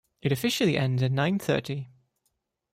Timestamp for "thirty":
1.37-1.89